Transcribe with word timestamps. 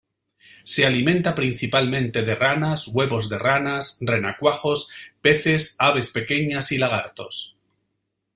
Se 0.63 0.83
alimenta 0.83 1.35
principalmente 1.35 2.23
de 2.23 2.33
ranas, 2.33 2.87
huevos 2.87 3.29
de 3.29 3.37
ranas, 3.37 3.99
renacuajos, 4.01 4.89
peces, 5.21 5.75
aves 5.77 6.09
pequeñas 6.09 6.71
y 6.71 6.79
lagartos. 6.79 7.55